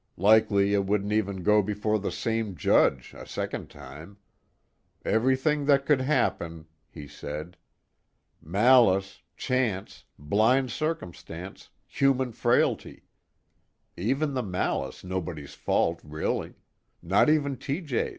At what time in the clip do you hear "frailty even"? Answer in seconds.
12.31-14.33